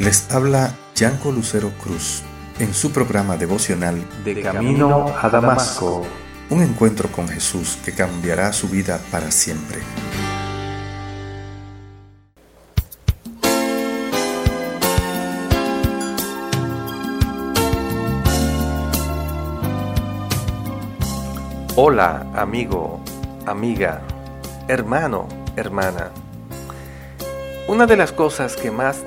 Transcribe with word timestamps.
Les 0.00 0.32
habla 0.32 0.72
Yanko 0.94 1.30
Lucero 1.30 1.72
Cruz 1.78 2.22
en 2.58 2.72
su 2.72 2.90
programa 2.90 3.36
devocional 3.36 4.02
De 4.24 4.40
Camino 4.40 5.14
a 5.20 5.28
Damasco. 5.28 6.06
Un 6.48 6.62
encuentro 6.62 7.12
con 7.12 7.28
Jesús 7.28 7.76
que 7.84 7.92
cambiará 7.92 8.50
su 8.54 8.70
vida 8.70 8.98
para 9.10 9.30
siempre. 9.30 9.80
Hola, 21.76 22.26
amigo, 22.34 23.00
amiga, 23.44 24.00
hermano, 24.66 25.28
hermana. 25.56 26.10
Una 27.68 27.84
de 27.84 27.98
las 27.98 28.12
cosas 28.12 28.56
que 28.56 28.70
más 28.70 29.04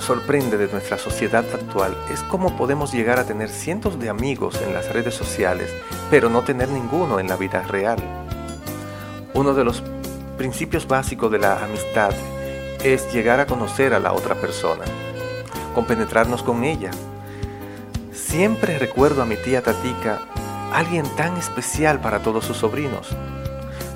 sorprende 0.00 0.56
de 0.56 0.68
nuestra 0.68 0.98
sociedad 0.98 1.44
actual 1.52 1.96
es 2.10 2.22
cómo 2.24 2.56
podemos 2.56 2.92
llegar 2.92 3.18
a 3.18 3.24
tener 3.24 3.48
cientos 3.48 3.98
de 3.98 4.08
amigos 4.08 4.60
en 4.62 4.72
las 4.72 4.92
redes 4.92 5.14
sociales, 5.14 5.70
pero 6.10 6.28
no 6.28 6.42
tener 6.42 6.68
ninguno 6.68 7.18
en 7.18 7.28
la 7.28 7.36
vida 7.36 7.62
real. 7.62 7.98
Uno 9.34 9.54
de 9.54 9.64
los 9.64 9.82
principios 10.36 10.86
básicos 10.86 11.30
de 11.30 11.38
la 11.38 11.64
amistad 11.64 12.12
es 12.84 13.12
llegar 13.12 13.40
a 13.40 13.46
conocer 13.46 13.94
a 13.94 14.00
la 14.00 14.12
otra 14.12 14.34
persona, 14.34 14.84
compenetrarnos 15.74 16.42
con 16.42 16.64
ella. 16.64 16.90
Siempre 18.12 18.78
recuerdo 18.78 19.22
a 19.22 19.26
mi 19.26 19.36
tía 19.36 19.62
Tatica, 19.62 20.20
alguien 20.72 21.04
tan 21.16 21.36
especial 21.36 22.00
para 22.00 22.22
todos 22.22 22.44
sus 22.44 22.58
sobrinos. 22.58 23.08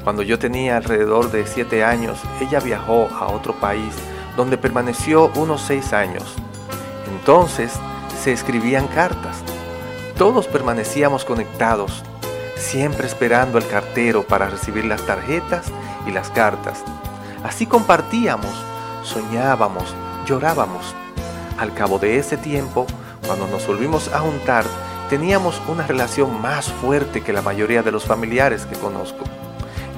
Cuando 0.02 0.22
yo 0.22 0.38
tenía 0.38 0.76
alrededor 0.76 1.30
de 1.30 1.46
siete 1.46 1.84
años, 1.84 2.18
ella 2.40 2.58
viajó 2.60 3.08
a 3.08 3.28
otro 3.28 3.54
país 3.60 3.94
donde 4.40 4.56
permaneció 4.56 5.30
unos 5.34 5.60
seis 5.60 5.92
años. 5.92 6.24
Entonces 7.10 7.74
se 8.22 8.32
escribían 8.32 8.86
cartas. 8.88 9.36
Todos 10.16 10.46
permanecíamos 10.46 11.26
conectados, 11.26 12.02
siempre 12.56 13.06
esperando 13.06 13.58
al 13.58 13.68
cartero 13.68 14.22
para 14.22 14.48
recibir 14.48 14.86
las 14.86 15.04
tarjetas 15.04 15.66
y 16.06 16.12
las 16.12 16.30
cartas. 16.30 16.82
Así 17.44 17.66
compartíamos, 17.66 18.50
soñábamos, 19.04 19.94
llorábamos. 20.24 20.94
Al 21.58 21.74
cabo 21.74 21.98
de 21.98 22.16
ese 22.16 22.38
tiempo, 22.38 22.86
cuando 23.26 23.46
nos 23.46 23.66
volvimos 23.66 24.08
a 24.08 24.20
juntar, 24.20 24.64
teníamos 25.10 25.60
una 25.68 25.86
relación 25.86 26.40
más 26.40 26.72
fuerte 26.72 27.20
que 27.20 27.34
la 27.34 27.42
mayoría 27.42 27.82
de 27.82 27.92
los 27.92 28.06
familiares 28.06 28.64
que 28.64 28.76
conozco 28.76 29.24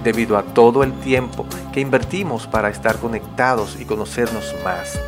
debido 0.02 0.36
a 0.36 0.42
todo 0.42 0.82
el 0.82 0.92
tiempo 1.00 1.46
que 1.72 1.80
invertimos 1.80 2.46
para 2.46 2.68
estar 2.68 2.98
conectados 2.98 3.76
y 3.80 3.84
conocernos 3.84 4.54
más. 4.64 4.98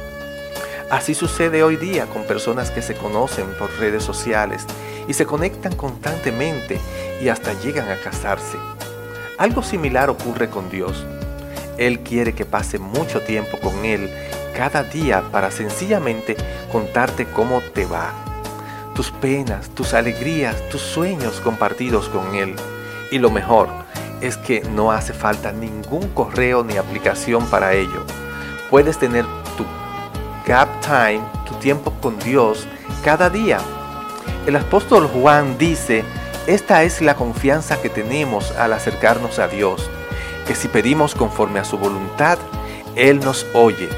Así 0.91 1.14
sucede 1.14 1.62
hoy 1.62 1.77
día 1.77 2.06
con 2.06 2.25
personas 2.25 2.70
que 2.70 2.83
se 2.83 2.95
conocen 2.95 3.47
por 3.59 3.70
redes 3.78 4.05
sociales 4.05 4.65
y 5.09 5.15
se 5.15 5.27
conectan 5.27 5.75
constantemente 5.75 6.78
y 7.22 7.28
hasta 7.28 7.53
llegan 7.55 7.89
a 7.89 7.97
casarse. 7.97 8.59
Algo 9.39 9.62
similar 9.62 10.11
ocurre 10.11 10.48
con 10.48 10.70
Dios. 10.70 11.05
Él 11.78 12.00
quiere 12.00 12.34
que 12.34 12.45
pase 12.45 12.78
mucho 12.78 13.20
tiempo 13.20 13.59
con 13.59 13.84
Él 13.84 14.09
cada 14.55 14.84
día 14.84 15.25
para 15.33 15.50
sencillamente 15.50 16.37
contarte 16.70 17.27
cómo 17.27 17.61
te 17.61 17.87
va. 17.87 18.12
Tus 18.95 19.11
penas, 19.11 19.70
tus 19.70 19.95
alegrías, 19.95 20.56
tus 20.69 20.81
sueños 20.81 21.41
compartidos 21.41 22.09
con 22.09 22.37
Él. 22.37 22.55
Y 23.11 23.19
lo 23.19 23.31
mejor, 23.31 23.69
es 24.20 24.37
que 24.37 24.61
no 24.62 24.93
hace 24.93 25.12
falta 25.12 25.53
ningún 25.53 26.09
correo 26.09 26.65
ni 26.65 26.77
aplicación 26.77 27.47
para 27.47 27.75
ello. 27.75 28.05
Puedes 28.71 28.98
tener 28.98 29.25
tu 29.56 29.65
gap 30.47 30.69
time, 30.81 31.23
tu 31.47 31.55
tiempo 31.56 31.93
con 32.01 32.19
Dios, 32.19 32.67
cada 33.05 33.31
día. 33.31 33.59
El 34.47 34.56
apóstol 34.56 35.06
Juan 35.06 35.59
dice, 35.59 36.05
esta 36.47 36.83
es 36.83 37.01
la 37.01 37.15
confianza 37.15 37.81
que 37.81 37.89
tenemos 37.89 38.50
al 38.53 38.72
acercarnos 38.72 39.38
a 39.38 39.49
Dios, 39.49 39.91
que 40.47 40.55
si 40.55 40.69
pedimos 40.69 41.15
conforme 41.15 41.61
a 41.61 41.65
su 41.65 41.78
voluntad, 41.78 42.38
Él 42.97 43.21
nos 43.21 43.47
oye. 43.55 43.88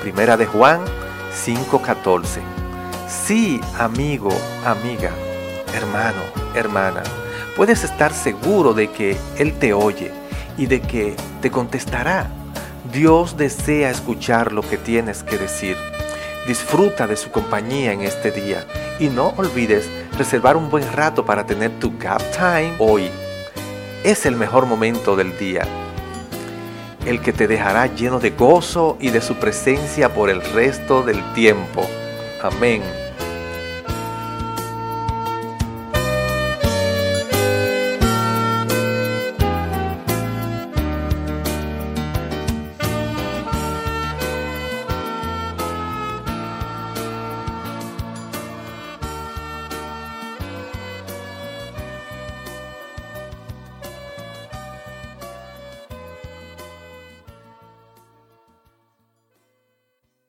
Primera 0.00 0.36
de 0.36 0.46
Juan 0.46 0.80
5:14. 1.32 2.40
Sí, 3.08 3.60
amigo, 3.78 4.30
amiga, 4.64 5.10
hermano, 5.74 6.22
hermana 6.54 7.02
puedes 7.56 7.84
estar 7.84 8.12
seguro 8.12 8.74
de 8.74 8.90
que 8.90 9.16
Él 9.38 9.52
te 9.54 9.72
oye 9.72 10.10
y 10.56 10.66
de 10.66 10.80
que 10.80 11.16
te 11.40 11.50
contestará. 11.50 12.30
Dios 12.92 13.36
desea 13.36 13.90
escuchar 13.90 14.52
lo 14.52 14.62
que 14.62 14.76
tienes 14.76 15.22
que 15.22 15.38
decir. 15.38 15.76
Disfruta 16.46 17.06
de 17.06 17.16
su 17.16 17.30
compañía 17.30 17.92
en 17.92 18.02
este 18.02 18.32
día 18.32 18.66
y 18.98 19.08
no 19.08 19.28
olvides 19.36 19.88
reservar 20.18 20.56
un 20.56 20.70
buen 20.70 20.90
rato 20.92 21.24
para 21.24 21.46
tener 21.46 21.70
tu 21.78 21.96
gap 21.98 22.22
time 22.32 22.74
hoy. 22.78 23.08
Es 24.04 24.26
el 24.26 24.36
mejor 24.36 24.66
momento 24.66 25.14
del 25.14 25.38
día, 25.38 25.62
el 27.06 27.20
que 27.20 27.32
te 27.32 27.46
dejará 27.46 27.86
lleno 27.86 28.18
de 28.18 28.30
gozo 28.30 28.96
y 29.00 29.10
de 29.10 29.20
su 29.20 29.36
presencia 29.36 30.12
por 30.12 30.28
el 30.28 30.42
resto 30.42 31.02
del 31.02 31.22
tiempo. 31.34 31.86
Amén. 32.42 33.01